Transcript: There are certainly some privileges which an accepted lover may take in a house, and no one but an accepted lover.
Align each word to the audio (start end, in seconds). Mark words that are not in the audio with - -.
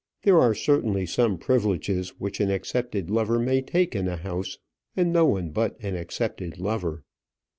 There 0.23 0.41
are 0.41 0.55
certainly 0.55 1.05
some 1.05 1.37
privileges 1.37 2.19
which 2.19 2.39
an 2.39 2.49
accepted 2.49 3.11
lover 3.11 3.37
may 3.37 3.61
take 3.61 3.95
in 3.95 4.07
a 4.07 4.17
house, 4.17 4.57
and 4.97 5.13
no 5.13 5.27
one 5.27 5.51
but 5.51 5.77
an 5.79 5.95
accepted 5.95 6.57
lover. 6.57 7.03